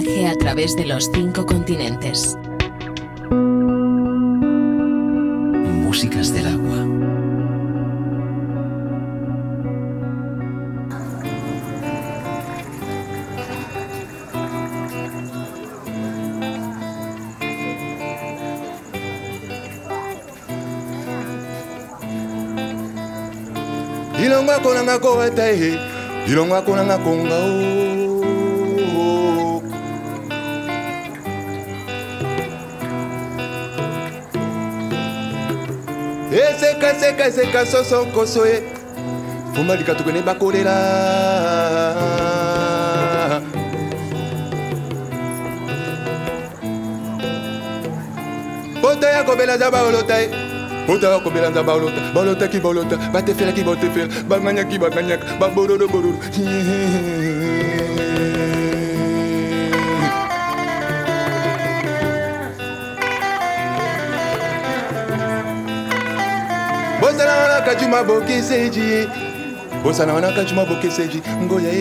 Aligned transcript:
viaje 0.00 0.26
a 0.28 0.34
través 0.34 0.74
de 0.74 0.86
los 0.86 1.08
cinco 1.14 1.46
continentes. 1.46 2.36
Músicas 5.84 6.32
del 6.32 6.46
agua. 6.46 6.84
Ilongwa 24.24 24.58
kona 24.62 24.82
ngako 24.82 25.10
watahe, 25.16 25.74
ilongwa 26.28 26.62
kona 26.62 26.84
ngakonga 26.84 27.93
esekaseka 36.34 37.22
eh, 37.26 37.28
eseka 37.28 37.66
soso 37.66 38.04
nkoso 38.06 38.46
ye 38.46 38.54
eh. 38.54 38.62
fuma 39.54 39.74
likatuku 39.76 40.12
ne 40.12 40.22
bakolela 40.22 40.72
pota 48.82 49.08
ya 49.10 49.24
kobela 49.24 49.58
za 49.58 49.70
baolota 49.70 50.18
ye 50.18 50.24
eh. 50.24 50.30
pota 50.86 51.08
ya 51.08 51.20
kobela 51.20 51.50
za 51.52 51.62
baolota 51.62 52.00
baolotaki 52.14 52.58
baolota 52.60 52.96
batefelaki 52.96 53.62
batefela 53.62 54.08
baganyaki 54.28 54.78
baganyaka 54.78 55.24
babororo 55.40 55.86
bororo 55.88 56.18
nakajuma 67.66 68.02
bokeseji 68.02 69.08
osana 69.84 70.14
wanakajuma 70.14 70.64
bokeseji 70.64 71.22
ngoya 71.42 71.72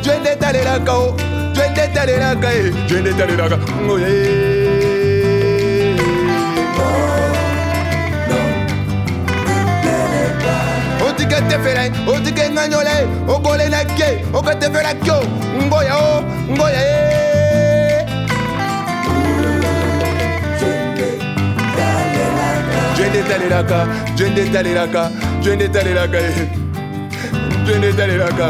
jwende 0.03 0.35
talelaka 0.35 0.93
jwende 1.83 1.87
talelaka 1.87 2.51
jwende 2.89 3.13
talelaka 3.15 3.59
ngoya 3.85 4.48
oketefele 11.39 11.91
otike 12.09 12.43
enganyole 12.43 13.07
ogole 13.29 13.69
na 13.69 13.85
kie 13.85 14.25
oketefela 14.35 14.95
kio 15.05 15.19
ngoya 15.63 15.97
o 15.97 16.23
ngoya 16.51 16.83
e 16.83 17.15
jwende 22.97 23.19
etalelaka 23.21 23.87
jwende 24.17 24.41
etalelaka 24.43 25.11
jwende 25.45 25.65
etalelaka 25.65 26.19
e. 26.31 26.49
jwende 27.67 27.89
etalelaka 27.89 28.45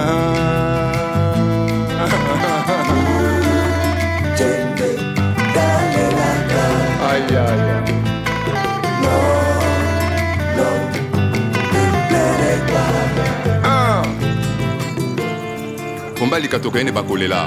ombalika 16.29 16.59
tokei 16.59 16.85
ne 16.85 16.93
bakolela 16.93 17.41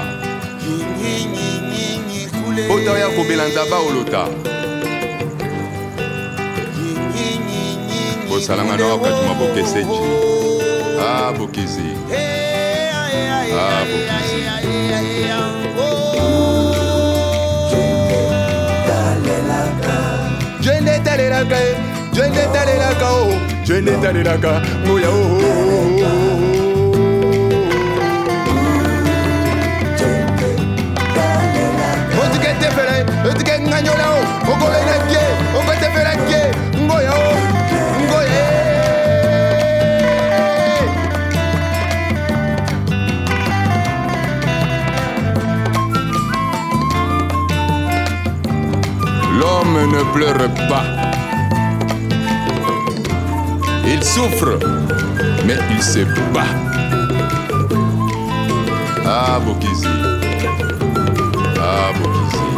ota 2.76 2.92
oya 2.92 3.08
kobela 3.16 3.46
nzaba 3.48 3.78
olota 3.80 4.26
bosalanga 8.30 8.78
na 8.78 8.86
wakatuma 8.86 9.34
bokeseji 9.34 10.00
a 11.00 11.30
ah, 11.30 11.34
bokizi 11.34 11.94
a 13.54 13.62
ah, 13.62 13.86
bokizi 13.86 14.42
je 20.64 20.82
nde 20.82 21.00
talelaka 21.06 21.60
je 22.14 22.30
nde 22.30 22.46
talelaka 22.54 23.10
o 23.12 23.24
oh, 23.28 23.34
je 23.66 23.82
nde 23.82 23.94
talelaka 24.02 24.52
moya 24.88 25.10
oo 25.10 25.28
oh, 25.38 26.06
oh, 26.06 26.31
ne 49.92 50.04
pleure 50.14 50.50
pas. 50.70 50.84
Il 53.86 54.02
souffre, 54.04 54.58
mais 55.46 55.58
il 55.72 55.82
se 55.84 56.00
bat. 56.34 56.46
Ah, 59.06 59.40
Bokizi. 59.46 59.88
Ah, 61.60 61.92
Bokizi. 62.00 62.51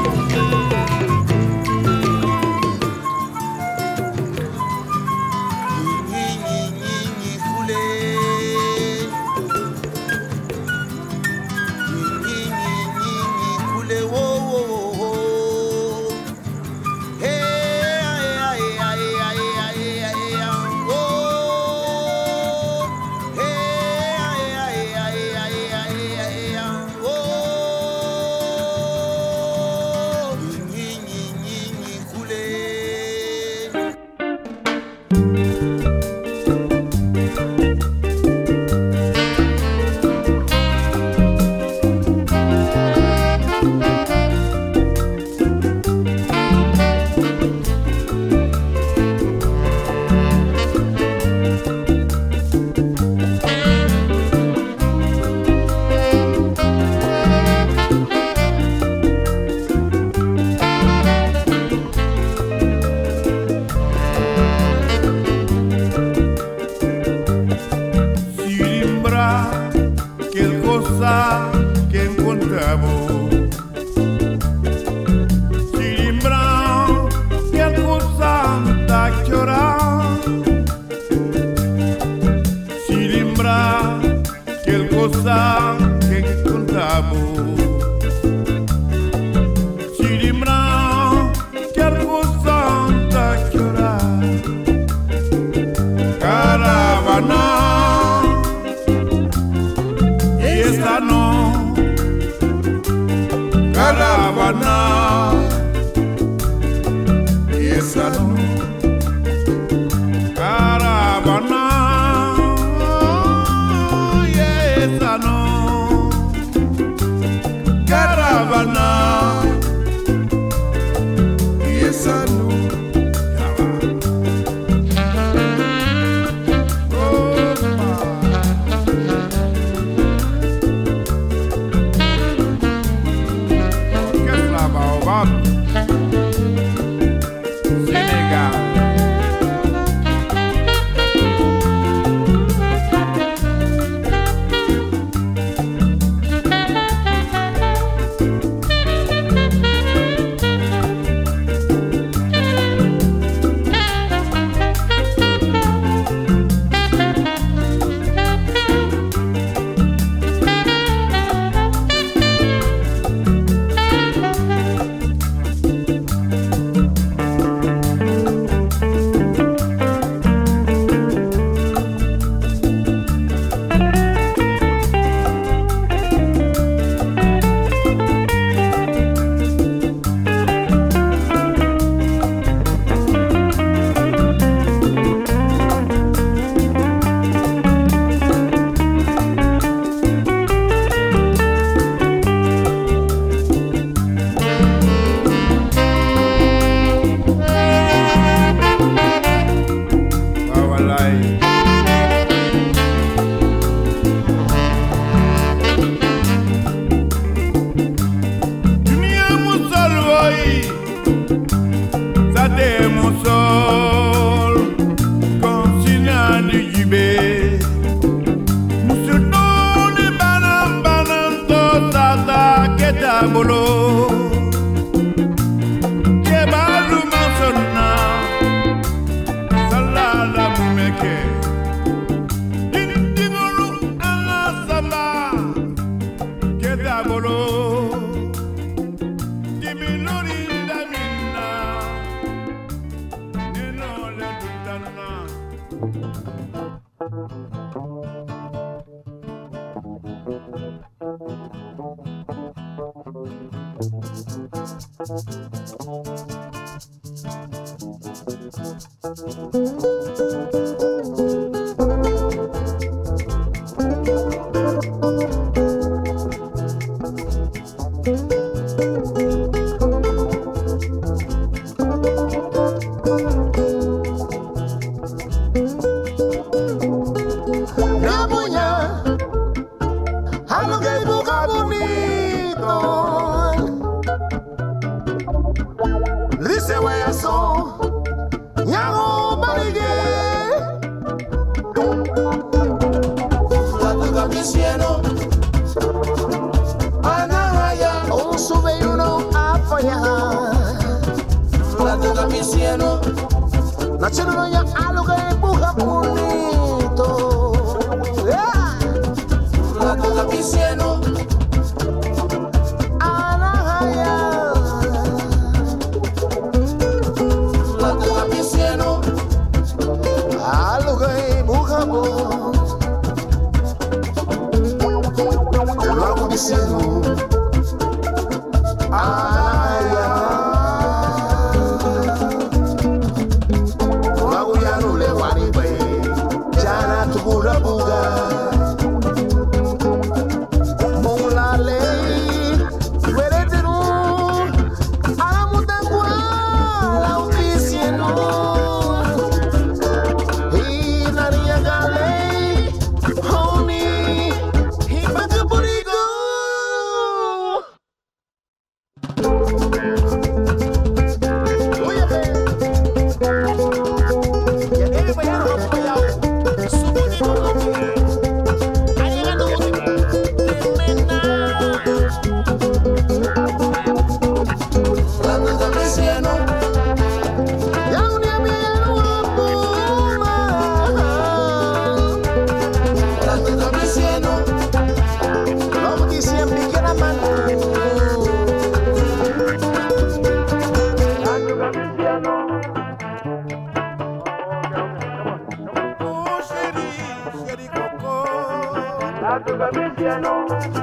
piano. 400.03 400.82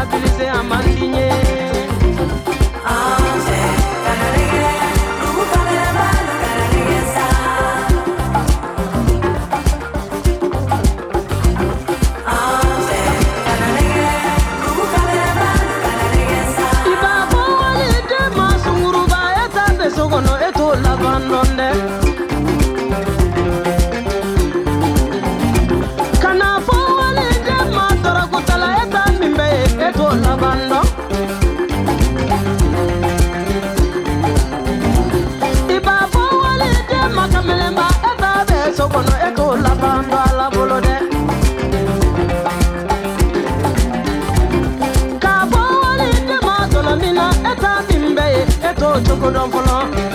aguritze 0.00 0.48
aman 0.50 0.82
dingie 1.00 1.47
go 49.30 49.34
down 49.34 49.50
for 49.50 49.62
long. 49.66 50.07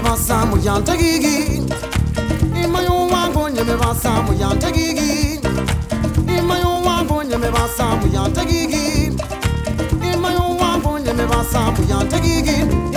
nyame 0.00 0.10
basa 0.10 0.38
mu 0.50 0.56
yanta 0.66 0.94
gigi 0.96 1.60
imayo 2.62 3.10
wango 3.12 3.48
nyame 3.50 3.74
basa 3.82 4.22
mu 4.24 4.32
yanta 4.40 4.70
gigi 4.70 5.40
imayo 6.38 6.70
wango 6.86 7.22
nyame 7.22 7.48
basa 7.54 7.86
mu 8.00 8.06
yanta 8.14 8.44
gigi 8.44 9.10
imayo 10.14 10.44
wango 10.60 10.98
nyame 10.98 11.24
basa 11.26 11.60
mu 11.74 11.82
yanta 11.90 12.18
gigi 12.24 12.87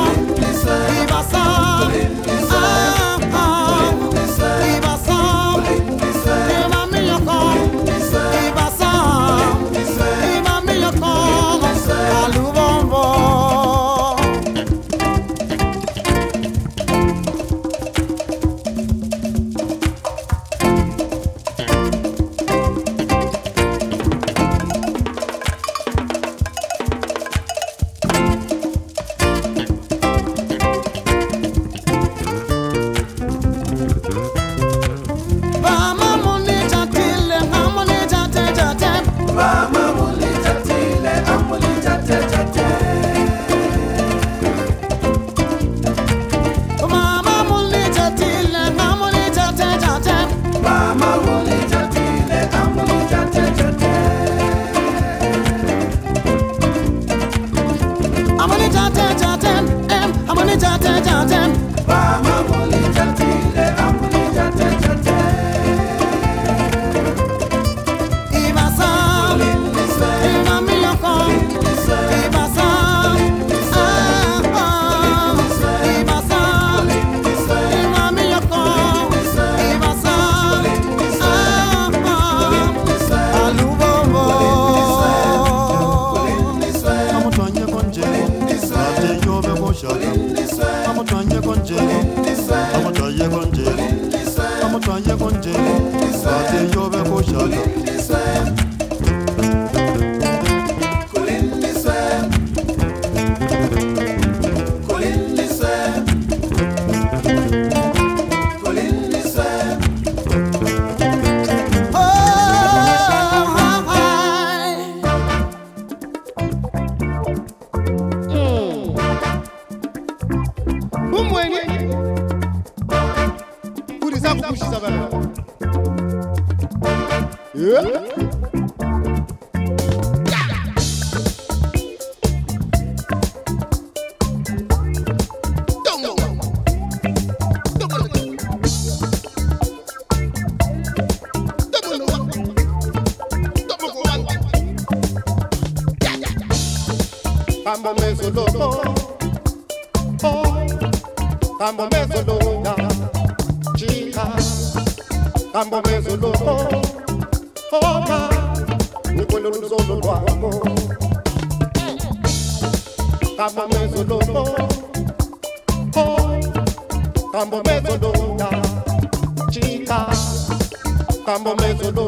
Mambo 171.44 171.54
Mezzo 171.62 172.07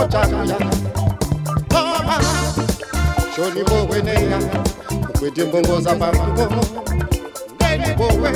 kotakuya 0.00 0.56
oma 1.76 2.16
soni 3.36 3.62
bowe 3.68 3.98
neya 4.04 4.38
ukwiti 5.10 5.42
mbongoza 5.44 5.92
pamangomo 6.00 6.62
ndeni 7.54 7.88
bowe 7.98 8.30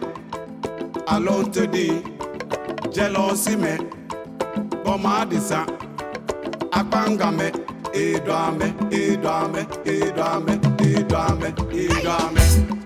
alone 1.08 1.52
today 1.52 2.02
jealousy 2.90 3.56
me 3.58 3.76
bomadisa 4.86 5.62
akpanga 6.72 7.32
me 7.38 7.48
edo 7.94 8.40
me 8.58 8.68
edo 8.98 9.30
ame 9.30 9.68
edo 9.86 10.24
ame 10.24 10.54
edo 10.90 11.18
ame 11.18 11.54
edo 11.84 12.10
ame. 12.10 12.81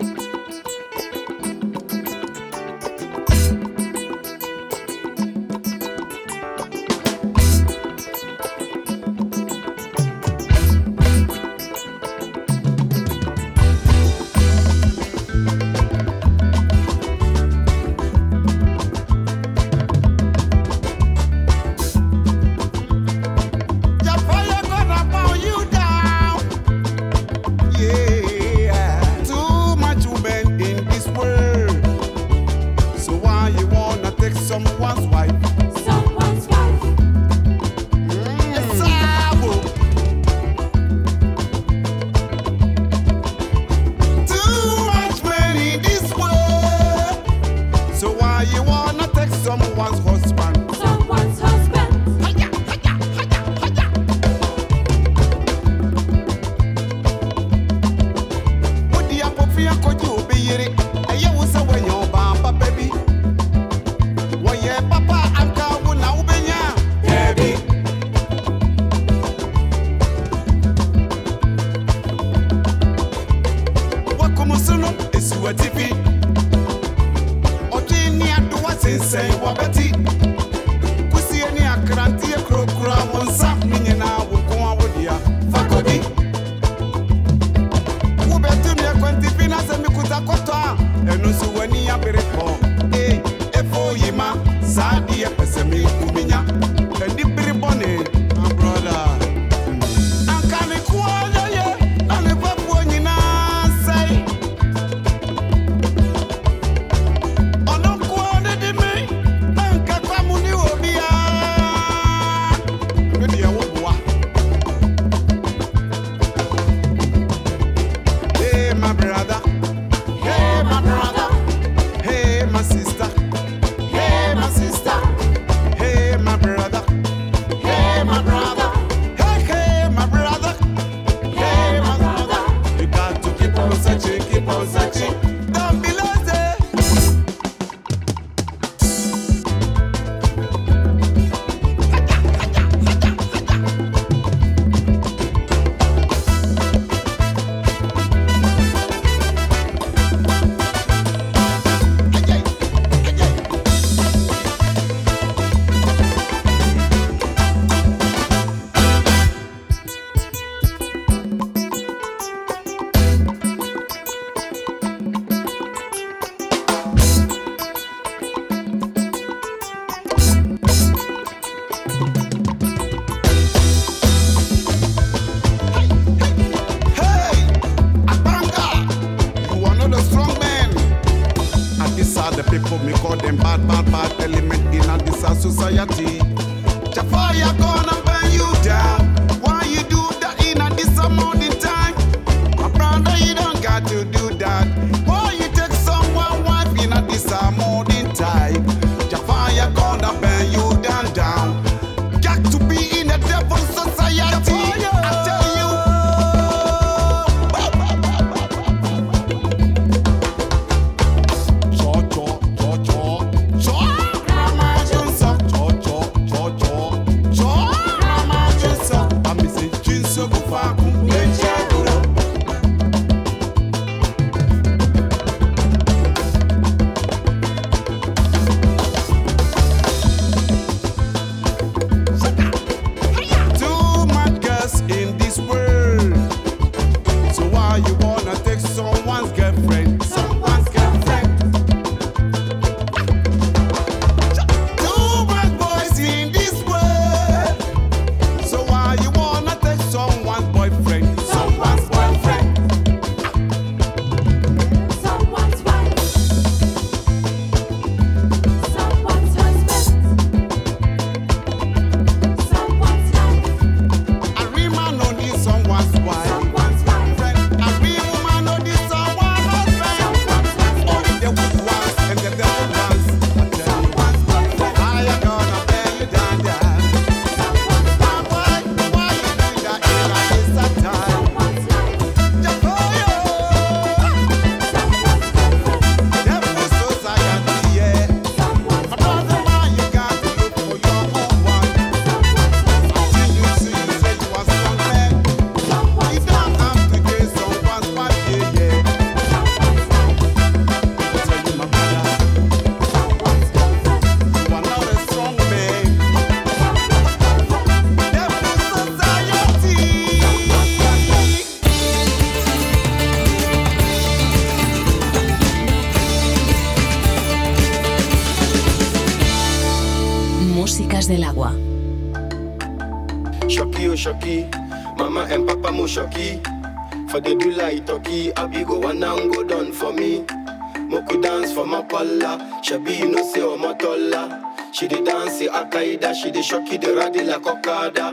Shabi 332.68 332.98
no 333.08 333.22
se 333.22 333.40
omotola. 333.44 334.42
She 334.74 334.88
dey 334.88 335.00
dance 335.04 335.42
Al 335.46 335.66
Qaeda, 335.68 336.12
she 336.12 336.32
dey 336.32 336.42
shocky 336.42 336.76
the 336.76 336.88
radi 336.88 337.24
like 337.24 337.46
Okada. 337.46 338.12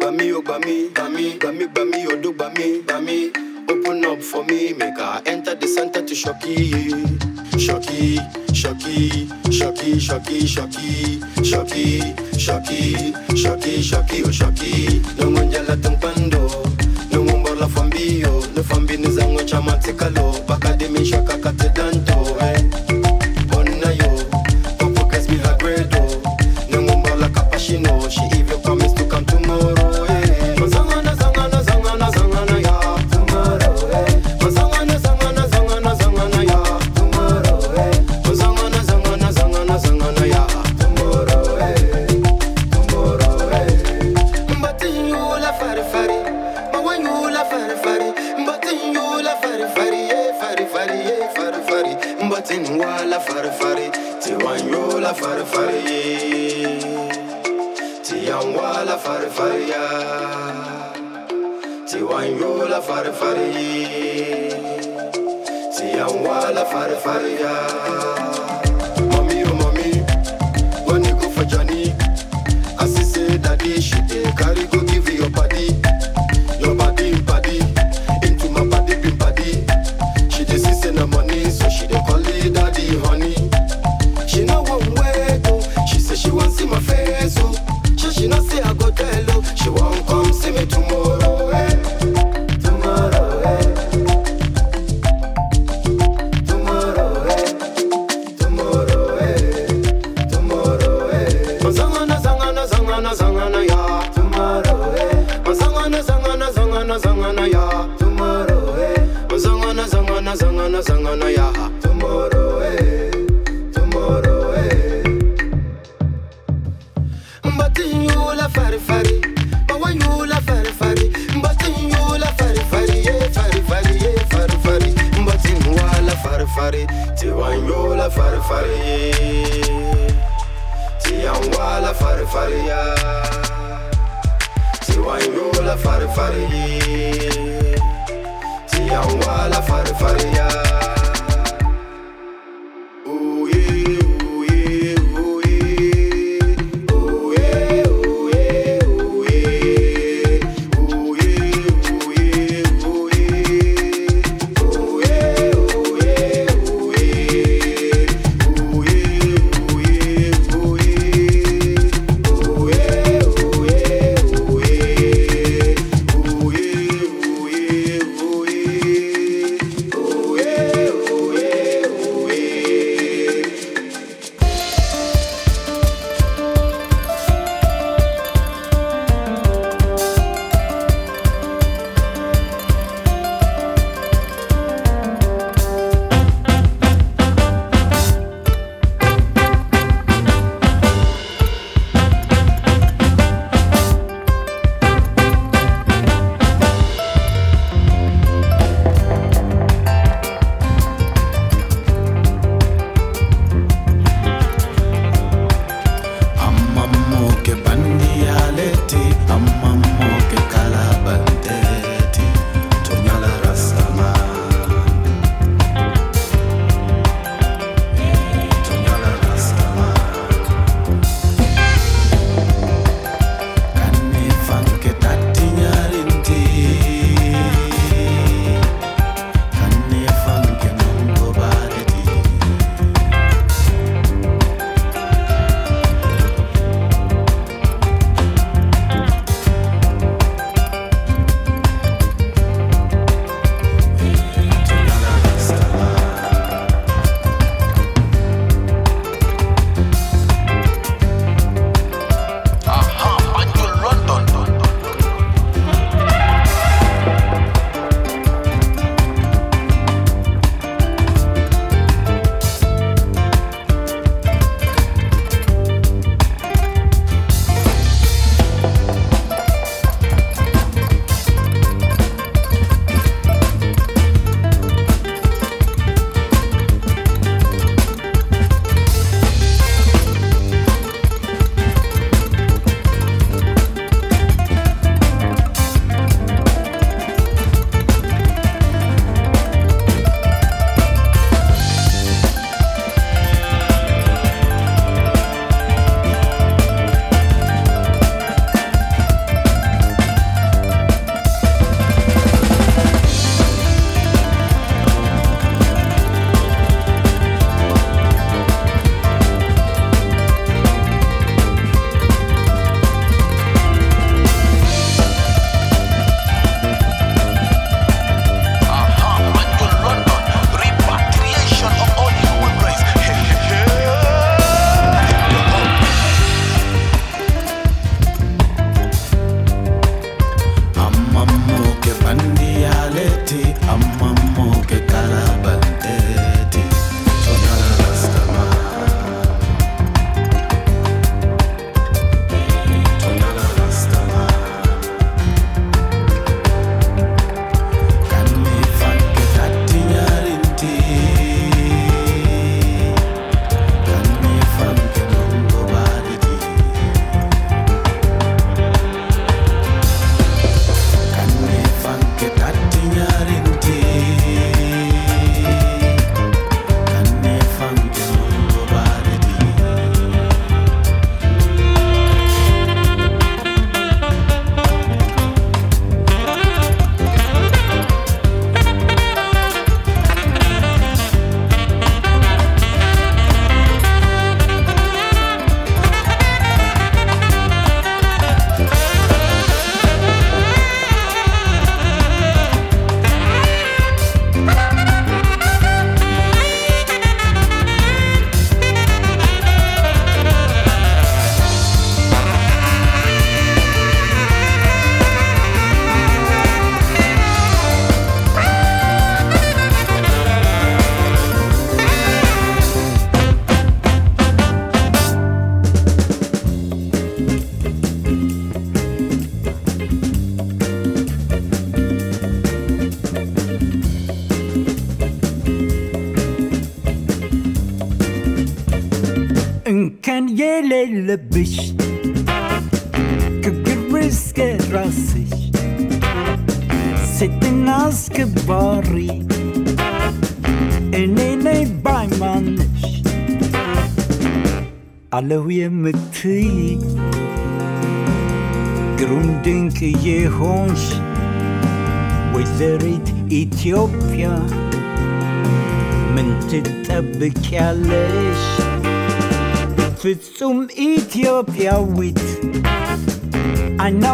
Bami 0.00 0.30
o 0.32 0.36
oh, 0.38 0.42
bami, 0.42 0.90
bami, 0.90 1.36
bami, 1.38 1.66
bami, 1.74 2.04
o 2.06 2.12
oh, 2.12 2.16
do 2.22 2.32
bami, 2.32 2.82
bami. 2.84 3.66
Open 3.68 4.04
up 4.04 4.22
for 4.22 4.44
me, 4.44 4.74
make 4.74 4.96
her 4.96 5.20
enter 5.26 5.56
the 5.56 5.66
center 5.66 6.02
to 6.06 6.14
shocky, 6.14 6.70
shocky, 7.58 8.20
shocky, 8.54 9.26
shocky, 9.50 9.98
shocky, 9.98 10.46
shocky, 10.46 11.20
shocky, 11.42 12.00
shocky, 12.38 12.96
shocky, 13.34 13.82
shocky, 13.82 14.22
oh 14.22 14.30
shocky. 14.30 15.02
No 15.18 15.26
manjala 15.34 15.74
tumpando, 15.82 16.38
no 17.10 17.24
mumbola 17.24 17.66
fambio, 17.66 18.30
no 18.54 18.62
fambi 18.62 18.98
ni 18.98 19.08
nizango 19.08 19.42
chama 19.42 19.72
tikalo, 19.82 20.32
mi 20.92 21.04
shaka 21.04 21.38
katedan. 21.40 21.93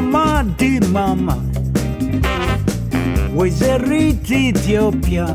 mama 0.01 0.44
di 0.57 0.80
mama 0.92 1.36
Wizard 3.36 3.84
Ethiopia 3.90 5.26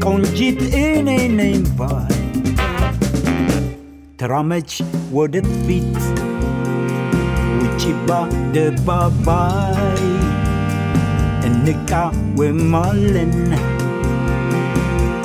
Conjit 0.00 0.60
in 0.74 1.06
a 1.08 1.28
name 1.28 1.64
by 1.76 2.06
would 5.12 5.34
it 5.36 5.46
fit 5.68 5.94
Wichiba 7.60 8.24
the 8.56 8.72
Babai 8.88 10.00
and 11.44 11.64
Nika 11.64 12.08
Wimalin 12.34 13.52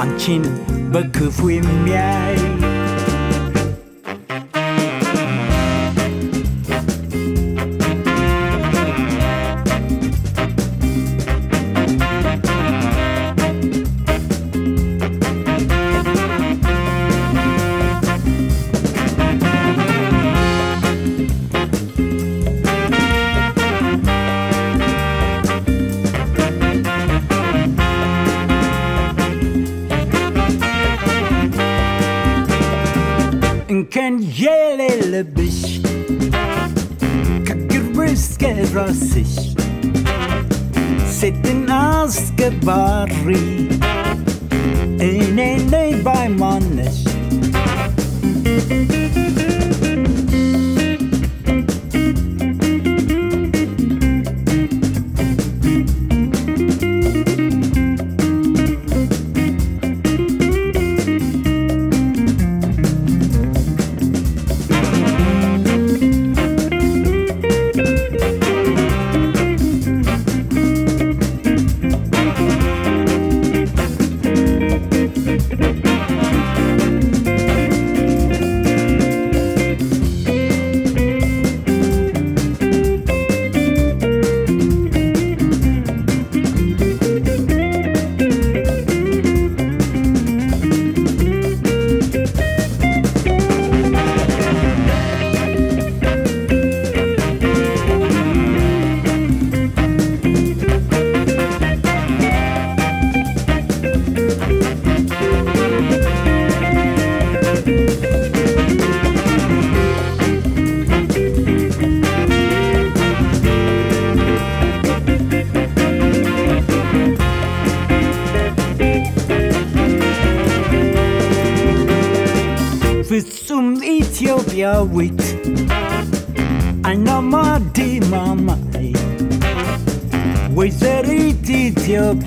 Anchin 0.04 0.44
Bakufi 0.92 1.62
Miai 1.88 2.53
sich. 39.14 39.54
Sitten 41.08 41.70
askebarri 41.70 43.73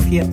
here. 0.06 0.32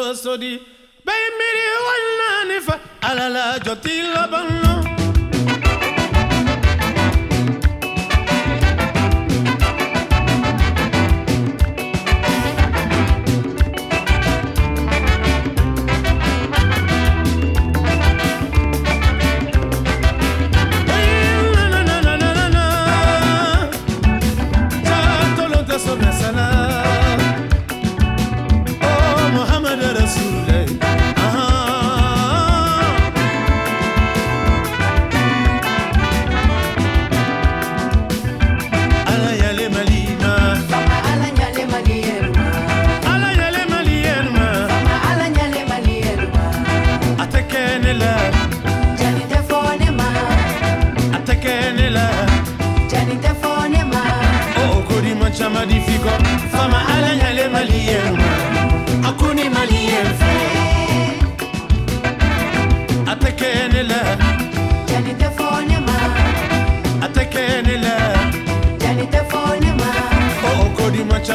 tosori 0.00 0.60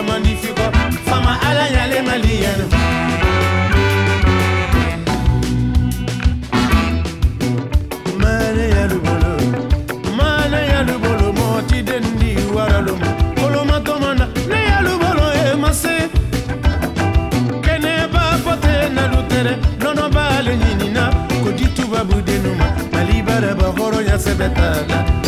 da 0.04 0.08
man 0.14 0.24
di 0.24 0.36
fiko 0.36 0.72
fama 1.06 1.38
ala 1.50 1.66
yale 1.78 2.02
malian 2.08 2.62
mane 8.22 8.64
ya 8.76 8.84
lubolo 8.92 9.32
mane 10.18 10.62
ya 10.72 10.82
lubolo 10.88 11.34
mo 11.40 11.62
ti 11.68 11.82
dendi 11.84 12.32
waralo 12.56 12.94
mo 13.02 13.10
bolo 13.38 13.66
matomana 13.66 14.26
ne 14.50 14.60
ya 14.70 14.80
lubolo 14.88 15.26
e 15.46 15.56
mase 15.64 15.96
kene 17.66 17.94
ba 18.14 18.24
pote 18.44 18.76
na 18.96 19.04
lutere 19.12 19.54
nono 19.84 20.06
ba 20.16 20.26
le 20.46 20.54
nyinina 20.62 21.04
ko 21.44 21.50
di 21.58 21.66
tubabu 21.76 22.18
denuma 22.28 22.68
mali 22.94 23.22
baraba 23.28 23.68
horo 23.78 24.00
ya 24.02 24.18
sebetala 24.20 25.21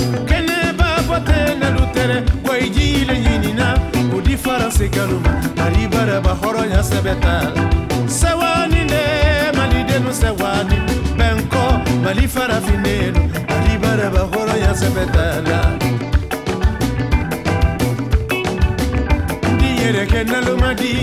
faransi 4.46 4.88
kanu 4.96 5.18
mali 5.58 5.84
bara 5.94 6.18
ba 6.26 6.32
hɔrɔnya 6.42 6.80
sɛbɛ 6.90 7.14
t'a 7.24 7.36
la 7.56 7.62
sɛwani 8.20 8.82
de 8.92 9.04
malidenu 9.58 10.12
sɛwani 10.22 10.78
bɛnkɔ 11.18 11.62
mali 12.04 12.26
farafinenu 12.34 13.22
mali 13.50 13.74
bara 13.84 14.08
ba 14.16 14.22
hɔrɔnya 14.32 14.72
sɛbɛ 14.82 15.04
t'a 15.16 15.26
la 15.50 15.60
ndi 19.56 19.70
yɛrɛ 19.82 20.04
kɛ 20.12 20.20
nalomadi 20.32 20.94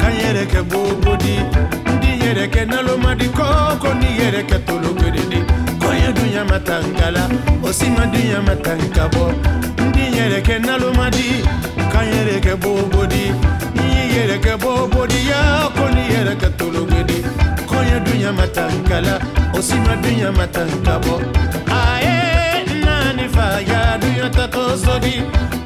kan 0.00 0.12
yɛrɛ 0.22 0.42
kɛ 0.52 0.60
bobodi 0.70 1.36
ndi 1.96 2.10
yɛrɛ 2.22 2.44
kɛ 2.54 2.62
nalomadi 2.72 3.26
kɔkɔ 3.38 3.90
ni 4.00 4.08
yɛrɛ 4.20 4.42
kɛ 4.48 4.56
tologedede 4.66 5.40
dunya 6.20 6.42
ma 6.50 6.58
tankala 6.66 7.22
o 7.66 7.72
si 7.78 7.86
ma 7.96 8.04
dunya 8.14 8.38
ma 8.46 8.54
tankabɔ 8.64 9.24
ndi 9.86 10.04
yɛrɛ 10.18 10.38
kan 11.96 12.06
yɛrɛ 12.14 12.36
kɛ 12.44 12.54
bobodi 12.62 13.24
Ya 13.32 13.32
koni 13.76 14.02
yɛrɛ 14.16 14.36
kɛ 14.44 14.52
bobodiya 14.62 15.40
ko 15.76 15.84
ni 15.94 16.02
yɛrɛ 16.12 16.32
kɛ 16.40 16.48
tologodi 16.58 17.18
kɔɲɛ 17.70 17.96
dunya 18.06 18.30
ma 18.38 18.46
tanka 18.56 18.96
la 19.06 19.14
dunya 20.04 20.28
ma 20.38 20.46
tanka 20.54 20.94
bɔ 21.00 21.14
a 23.44 25.00
dunya 25.04 25.30